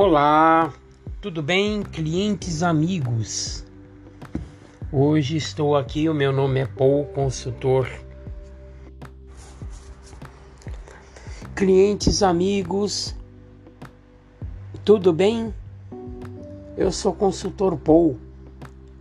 Olá, 0.00 0.72
tudo 1.20 1.42
bem, 1.42 1.82
clientes 1.82 2.62
amigos? 2.62 3.64
Hoje 4.92 5.36
estou 5.36 5.76
aqui, 5.76 6.08
o 6.08 6.14
meu 6.14 6.32
nome 6.32 6.60
é 6.60 6.66
Paul, 6.66 7.06
consultor. 7.06 7.90
Clientes 11.56 12.22
amigos, 12.22 13.12
tudo 14.84 15.12
bem? 15.12 15.52
Eu 16.76 16.92
sou 16.92 17.12
consultor 17.12 17.76
Paul. 17.76 18.20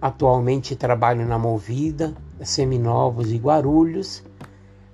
Atualmente 0.02 0.76
trabalho 0.76 1.28
na 1.28 1.38
Movida, 1.38 2.12
Seminovos 2.42 3.32
e 3.32 3.38
Guarulhos, 3.38 4.24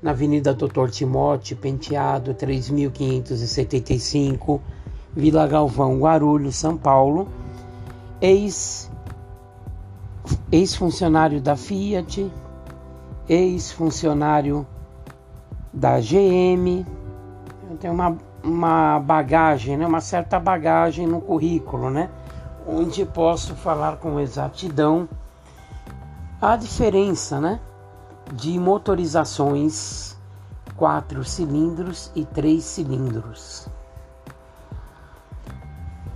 na 0.02 0.12
Avenida 0.12 0.54
Doutor 0.54 0.92
Timóteo 0.92 1.56
Penteado, 1.56 2.34
3575 2.34 4.62
Vila 5.16 5.48
Galvão, 5.48 6.00
Guarulhos, 6.00 6.56
São 6.56 6.76
Paulo, 6.76 7.28
ex 8.20 8.92
ex-funcionário 10.52 11.42
da 11.42 11.56
Fiat, 11.56 12.32
ex-funcionário 13.28 14.66
da 15.72 16.00
GM. 16.00 16.86
Tenho 17.80 17.94
uma, 17.94 18.18
uma 18.44 19.00
bagagem, 19.00 19.78
né? 19.78 19.86
uma 19.86 20.02
certa 20.02 20.40
bagagem 20.40 21.08
no 21.08 21.20
currículo, 21.20 21.90
né? 21.90 22.10
onde 22.68 23.06
posso 23.06 23.56
falar 23.56 23.98
com 23.98 24.20
exatidão 24.20 25.10
a 26.42 26.56
diferença 26.56 27.42
né? 27.42 27.60
de 28.32 28.58
motorizações 28.60 30.16
quatro 30.76 31.24
cilindros 31.24 32.12
e 32.16 32.26
três 32.26 32.64
cilindros. 32.64 33.68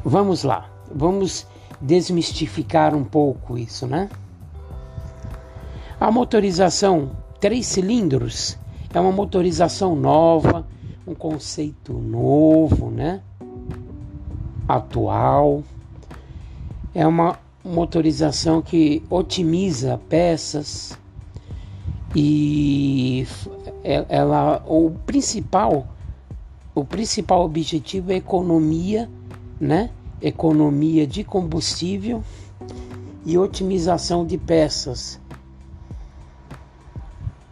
Vamos 0.09 0.43
lá, 0.43 0.69
vamos 0.89 1.45
desmistificar 1.81 2.95
um 2.95 3.03
pouco 3.03 3.57
isso, 3.57 3.85
né? 3.85 4.09
A 5.99 6.09
motorização 6.09 7.11
três 7.41 7.65
cilindros 7.65 8.57
é 8.93 9.01
uma 9.01 9.11
motorização 9.11 9.97
nova, 9.97 10.65
um 11.05 11.13
conceito 11.13 11.91
novo, 11.91 12.89
né? 12.89 13.19
Atual. 14.65 15.61
É 16.95 17.05
uma 17.05 17.37
motorização 17.61 18.61
que 18.61 19.03
otimiza 19.09 19.99
peças 20.07 20.97
e 22.15 23.27
ela 23.83 24.63
o 24.65 24.89
principal 25.05 25.85
o 26.73 26.85
principal 26.85 27.43
objetivo 27.43 28.13
é 28.13 28.15
economia, 28.15 29.09
né? 29.59 29.89
Economia 30.21 31.05
de 31.05 31.23
combustível 31.23 32.23
e 33.25 33.37
otimização 33.37 34.25
de 34.25 34.37
peças. 34.37 35.19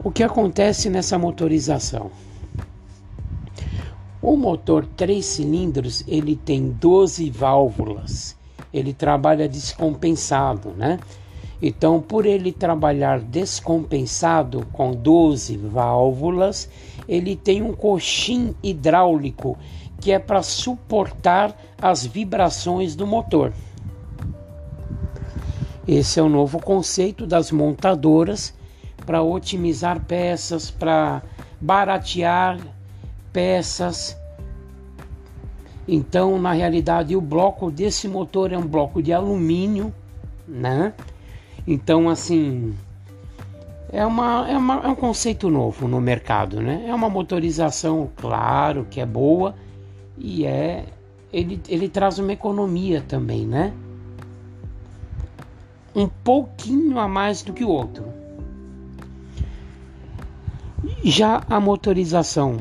O 0.03 0.11
que 0.11 0.23
acontece 0.23 0.89
nessa 0.89 1.17
motorização? 1.17 2.11
O 4.21 4.36
motor 4.36 4.86
3 4.97 5.23
cilindros, 5.23 6.03
ele 6.08 6.36
tem 6.36 6.69
12 6.69 7.30
válvulas. 7.30 8.36
Ele 8.73 8.93
trabalha 8.93 9.47
descompensado, 9.47 10.69
né? 10.71 10.99
Então, 11.61 12.02
por 12.02 12.25
ele 12.25 12.52
trabalhar 12.52 13.19
descompensado 13.19 14.66
com 14.73 14.91
12 14.91 15.58
válvulas, 15.58 16.69
ele 17.08 17.36
tem 17.36 17.61
um 17.61 17.73
coxim 17.73 18.53
hidráulico 18.61 19.58
que 20.06 20.11
é 20.11 20.20
para 20.20 20.44
suportar 20.44 21.59
as 21.81 22.06
vibrações 22.06 22.95
do 22.95 23.08
motor. 23.08 23.52
Esse 25.88 26.20
é 26.20 26.21
o 26.21 26.30
novo 26.30 26.60
conceito 26.60 27.26
das 27.26 27.52
montadoras 27.52 28.54
para 29.04 29.23
otimizar 29.23 29.99
peças, 30.05 30.70
para 30.70 31.23
baratear 31.60 32.60
peças. 33.33 34.15
Então, 35.88 36.39
na 36.39 36.52
realidade, 36.52 37.15
o 37.15 37.21
bloco 37.21 37.71
desse 37.71 38.08
motor 38.08 38.52
é 38.52 38.58
um 38.60 38.67
bloco 38.67 39.02
de 39.02 39.11
alumínio, 39.11 39.92
né? 40.48 40.94
Então, 41.65 42.08
assim, 42.10 42.76
é, 43.92 44.05
uma, 44.05 44.48
é, 44.48 44.55
uma, 44.55 44.76
é 44.83 44.88
um 44.88 44.95
conceito 44.95 45.49
novo 45.49 45.88
no 45.88 45.99
mercado, 45.99 46.61
né? 46.61 46.86
É 46.88 46.94
uma 46.94 47.10
motorização, 47.10 48.11
claro, 48.15 48.86
que 48.88 49.02
é 49.02 49.05
boa, 49.05 49.55
e 50.17 50.45
é 50.45 50.86
ele, 51.31 51.61
ele 51.67 51.89
traz 51.89 52.20
uma 52.20 52.31
economia 52.31 53.02
também, 53.02 53.45
né? 53.45 53.73
Um 55.93 56.08
pouquinho 56.08 56.99
a 56.99 57.08
mais 57.08 57.42
do 57.42 57.53
que 57.53 57.64
o 57.64 57.70
outro. 57.70 58.05
Já 61.03 61.43
a 61.49 61.59
motorização 61.59 62.59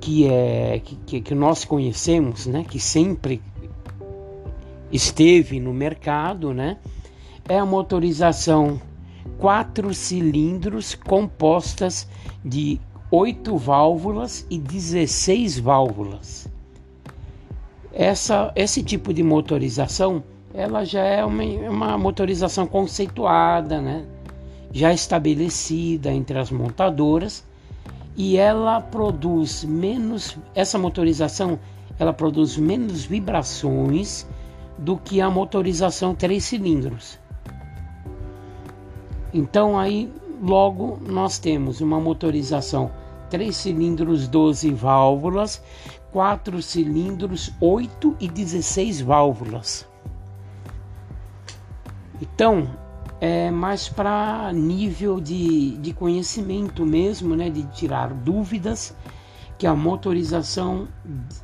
que 0.00 0.26
é 0.26 0.80
que, 1.06 1.20
que 1.20 1.34
nós 1.34 1.64
conhecemos, 1.64 2.46
né, 2.46 2.64
que 2.68 2.80
sempre 2.80 3.40
esteve 4.90 5.60
no 5.60 5.72
mercado, 5.72 6.52
né, 6.52 6.76
é 7.48 7.58
a 7.58 7.64
motorização 7.64 8.80
quatro 9.38 9.94
cilindros 9.94 10.96
compostas 10.96 12.08
de 12.44 12.80
oito 13.12 13.58
válvulas 13.58 14.46
e 14.48 14.58
16 14.58 15.58
válvulas. 15.58 16.48
Essa, 17.92 18.50
esse 18.56 18.82
tipo 18.82 19.12
de 19.12 19.22
motorização, 19.22 20.24
ela 20.54 20.82
já 20.82 21.04
é 21.04 21.22
uma, 21.22 21.44
uma 21.44 21.98
motorização 21.98 22.66
conceituada, 22.66 23.82
né? 23.82 24.06
já 24.72 24.92
estabelecida 24.92 26.10
entre 26.10 26.38
as 26.38 26.50
montadoras 26.50 27.44
e 28.16 28.38
ela 28.38 28.80
produz 28.80 29.62
menos, 29.62 30.38
essa 30.54 30.78
motorização, 30.78 31.58
ela 31.98 32.12
produz 32.12 32.56
menos 32.56 33.04
vibrações 33.04 34.26
do 34.78 34.96
que 34.96 35.20
a 35.20 35.30
motorização 35.30 36.14
três 36.14 36.44
cilindros. 36.44 37.18
Então 39.32 39.78
aí 39.78 40.10
logo 40.42 40.98
nós 41.06 41.38
temos 41.38 41.80
uma 41.80 42.00
motorização 42.00 42.90
3 43.30 43.56
cilindros 43.56 44.26
12 44.26 44.72
válvulas, 44.72 45.62
4 46.10 46.60
cilindros 46.60 47.52
8 47.60 48.16
e 48.20 48.28
16 48.28 49.00
válvulas. 49.00 49.86
Então, 52.20 52.68
é 53.20 53.50
mais 53.50 53.88
para 53.88 54.52
nível 54.52 55.20
de, 55.20 55.76
de 55.78 55.94
conhecimento 55.94 56.84
mesmo, 56.84 57.36
né, 57.36 57.48
de 57.48 57.62
tirar 57.68 58.12
dúvidas, 58.12 58.94
que 59.62 59.66
a 59.68 59.76
motorização 59.76 60.88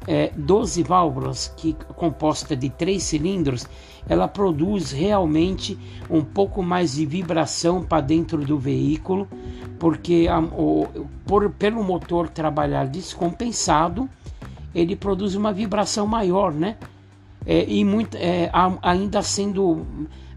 é, 0.05 0.33
12 0.37 0.83
válvulas, 0.83 1.55
que 1.56 1.73
composta 1.95 2.56
de 2.56 2.69
3 2.69 3.01
cilindros, 3.01 3.65
ela 4.09 4.27
produz 4.27 4.91
realmente 4.91 5.79
um 6.11 6.25
pouco 6.25 6.61
mais 6.61 6.97
de 6.97 7.06
vibração 7.06 7.81
para 7.81 8.01
dentro 8.01 8.45
do 8.45 8.59
veículo, 8.59 9.29
porque 9.79 10.27
a, 10.29 10.41
o, 10.41 10.89
por, 11.25 11.49
pelo 11.51 11.84
motor 11.84 12.29
trabalhar 12.29 12.89
descompensado, 12.89 14.11
ele 14.75 14.97
produz 14.97 15.37
uma 15.37 15.53
vibração 15.53 16.05
maior, 16.05 16.53
né? 16.53 16.77
É, 17.47 17.65
e 17.69 17.85
muito, 17.85 18.17
é, 18.17 18.50
ainda 18.83 19.23
sendo 19.23 19.87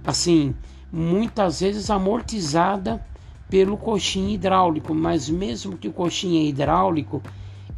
assim, 0.06 0.54
muitas 0.94 1.62
vezes 1.62 1.90
amortizada 1.90 3.04
pelo 3.50 3.76
coxim 3.76 4.30
hidráulico, 4.30 4.94
mas 4.94 5.28
mesmo 5.28 5.80
que 5.80 5.88
o 5.88 5.92
coxim 5.92 6.38
é 6.38 6.44
hidráulico, 6.44 7.24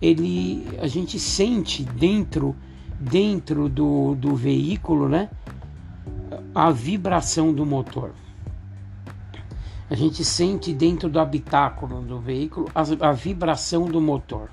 ele 0.03 0.67
a 0.81 0.88
gente 0.88 1.17
sente 1.17 1.81
dentro 1.81 2.53
dentro 3.00 3.69
do, 3.69 4.15
do 4.15 4.35
veículo, 4.35 5.07
né? 5.07 5.29
A 6.53 6.71
vibração 6.71 7.53
do 7.53 7.65
motor. 7.65 8.11
A 9.89 9.95
gente 9.95 10.23
sente 10.25 10.73
dentro 10.73 11.09
do 11.09 11.19
habitáculo 11.19 12.01
do 12.01 12.19
veículo 12.19 12.69
a, 12.75 13.09
a 13.09 13.11
vibração 13.13 13.85
do 13.85 14.01
motor. 14.01 14.50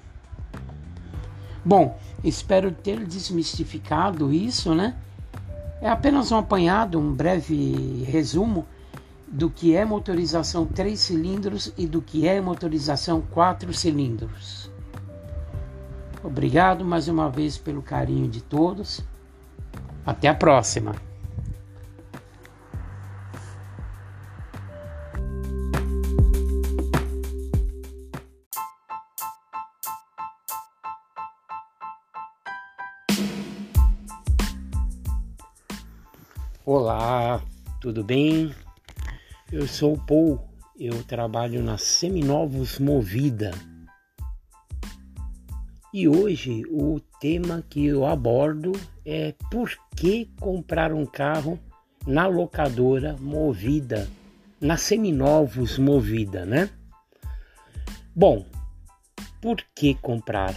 Bom, 1.64 1.98
espero 2.22 2.70
ter 2.70 3.04
desmistificado 3.04 4.32
isso, 4.32 4.72
né? 4.72 4.96
É 5.80 5.88
apenas 5.88 6.30
um 6.30 6.36
apanhado, 6.36 6.98
um 6.98 7.12
breve 7.12 8.04
resumo 8.04 8.66
do 9.26 9.50
que 9.50 9.74
é 9.74 9.84
motorização 9.84 10.64
3 10.66 10.98
cilindros 10.98 11.72
e 11.76 11.86
do 11.86 12.00
que 12.00 12.26
é 12.26 12.40
motorização 12.40 13.20
4 13.20 13.72
cilindros. 13.72 14.70
Obrigado 16.22 16.84
mais 16.84 17.08
uma 17.08 17.30
vez 17.30 17.56
pelo 17.56 17.80
carinho 17.80 18.28
de 18.28 18.42
todos. 18.42 19.02
Até 20.04 20.28
a 20.28 20.34
próxima! 20.34 20.94
Olá, 36.66 37.42
tudo 37.80 38.04
bem? 38.04 38.54
Eu 39.50 39.66
sou 39.66 39.94
o 39.94 40.06
Paul, 40.06 40.38
eu 40.78 41.02
trabalho 41.02 41.62
na 41.62 41.78
Seminovos 41.78 42.78
Movida. 42.78 43.52
E 45.92 46.08
hoje 46.08 46.62
o 46.70 47.00
tema 47.20 47.64
que 47.68 47.86
eu 47.86 48.06
abordo 48.06 48.72
é 49.04 49.34
por 49.50 49.70
que 49.96 50.30
comprar 50.40 50.92
um 50.92 51.04
carro 51.04 51.58
na 52.06 52.26
locadora 52.26 53.16
Movida, 53.20 54.08
na 54.60 54.76
Seminovos 54.76 55.78
Movida, 55.78 56.46
né? 56.46 56.70
Bom, 58.14 58.46
por 59.40 59.56
que 59.74 59.94
comprar? 59.94 60.54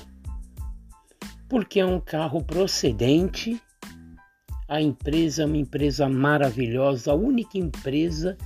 Porque 1.50 1.80
é 1.80 1.86
um 1.86 2.00
carro 2.00 2.44
procedente 2.44 3.62
a 4.74 4.82
empresa 4.82 5.44
é 5.44 5.46
uma 5.46 5.58
empresa 5.58 6.10
maravilhosa, 6.10 7.12
a 7.12 7.16
única 7.16 7.58
empresa 7.58 8.38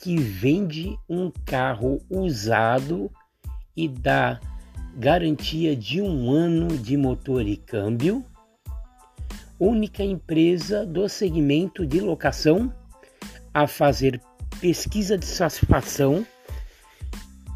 que 0.00 0.16
vende 0.16 0.98
um 1.08 1.30
carro 1.44 2.00
usado 2.10 3.08
e 3.76 3.88
dá 3.88 4.40
garantia 4.96 5.76
de 5.76 6.00
um 6.00 6.30
ano 6.30 6.76
de 6.78 6.96
motor 6.96 7.46
e 7.46 7.56
câmbio. 7.56 8.24
Única 9.60 10.02
empresa 10.02 10.84
do 10.84 11.08
segmento 11.08 11.86
de 11.86 12.00
locação 12.00 12.72
a 13.52 13.66
fazer 13.66 14.20
pesquisa 14.60 15.16
de 15.16 15.26
satisfação 15.26 16.26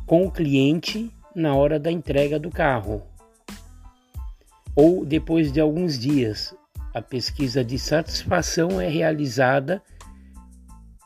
com 0.07 0.27
o 0.27 0.31
cliente 0.31 1.11
na 1.35 1.55
hora 1.55 1.79
da 1.79 1.91
entrega 1.91 2.39
do 2.39 2.51
carro 2.51 3.11
ou 4.75 5.05
depois 5.05 5.53
de 5.53 5.61
alguns 5.61 5.99
dias, 5.99 6.55
a 6.95 7.03
pesquisa 7.03 7.65
de 7.65 7.79
satisfação 7.79 8.81
é 8.81 8.89
realizada 8.89 9.83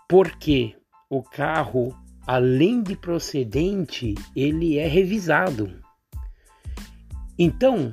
porque 0.08 0.76
o 1.10 1.22
carro, 1.22 1.92
além 2.26 2.82
de 2.82 2.96
procedente, 2.96 4.14
ele 4.36 4.78
é 4.78 4.86
revisado. 4.86 5.83
Então, 7.38 7.92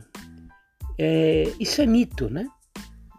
é, 0.98 1.52
isso 1.60 1.82
é 1.82 1.86
mito, 1.86 2.30
né? 2.30 2.48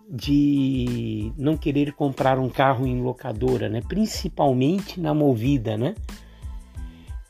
De 0.09 1.33
não 1.37 1.57
querer 1.57 1.93
comprar 1.93 2.39
um 2.39 2.49
carro 2.49 2.87
em 2.87 3.01
locadora, 3.01 3.69
né? 3.69 3.81
Principalmente 3.89 5.01
na 5.01 5.13
movida, 5.13 5.77
né? 5.77 5.95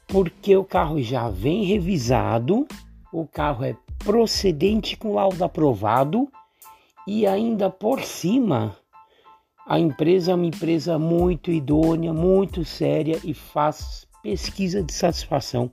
Porque 0.09 0.57
o 0.57 0.65
carro 0.65 1.01
já 1.01 1.31
vem 1.31 1.65
revisado, 1.65 2.67
o 3.13 3.27
carro 3.27 3.65
é 3.65 3.77
procedente 3.99 4.97
com 4.97 5.15
laudo 5.15 5.43
aprovado 5.43 6.29
e 7.07 7.27
ainda 7.27 7.71
por 7.71 8.03
cima 8.03 8.77
a 9.67 9.79
empresa 9.79 10.33
é 10.33 10.35
uma 10.35 10.47
empresa 10.47 10.99
muito 10.99 11.51
idônea, 11.51 12.13
muito 12.13 12.65
séria 12.65 13.19
e 13.25 13.33
faz 13.33 14.07
pesquisa 14.23 14.83
de 14.83 14.93
satisfação 14.93 15.71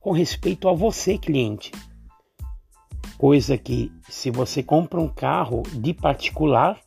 com 0.00 0.12
respeito 0.12 0.68
a 0.68 0.72
você, 0.72 1.18
cliente. 1.18 1.72
Coisa 3.20 3.58
que, 3.58 3.92
se 4.08 4.30
você 4.30 4.62
compra 4.62 4.98
um 4.98 5.06
carro 5.06 5.62
de 5.74 5.92
particular, 5.92 6.80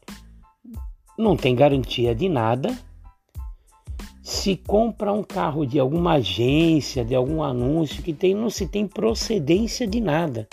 não 1.16 1.38
tem 1.38 1.56
garantia 1.56 2.16
de 2.16 2.28
nada. 2.28 2.76
Se 4.24 4.58
compra 4.58 5.14
um 5.14 5.22
carro 5.22 5.64
de 5.64 5.78
alguma 5.78 6.14
agência, 6.14 7.06
de 7.06 7.14
algum 7.14 7.44
anúncio 7.44 8.02
que 8.02 8.12
tem, 8.12 8.34
não 8.34 8.50
se 8.50 8.68
tem 8.68 8.88
procedência 8.88 9.86
de 9.86 10.02
nada. 10.02 10.48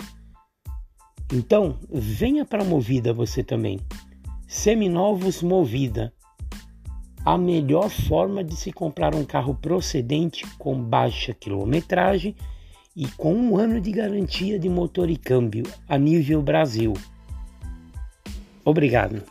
Então, 1.33 1.79
venha 1.89 2.45
para 2.45 2.61
a 2.61 2.65
Movida 2.65 3.11
você 3.11 3.43
também. 3.43 3.79
Seminovos 4.47 5.41
Movida. 5.41 6.13
A 7.25 7.39
melhor 7.39 7.89
forma 7.89 8.43
de 8.43 8.55
se 8.55 8.71
comprar 8.71 9.15
um 9.15 9.25
carro 9.25 9.55
procedente 9.55 10.45
com 10.59 10.79
baixa 10.79 11.33
quilometragem 11.33 12.35
e 12.95 13.07
com 13.17 13.33
um 13.33 13.57
ano 13.57 13.79
de 13.79 13.91
garantia 13.91 14.59
de 14.59 14.69
motor 14.69 15.09
e 15.09 15.17
câmbio 15.17 15.65
a 15.87 15.97
nível 15.97 16.41
Brasil. 16.41 16.93
Obrigado. 18.63 19.23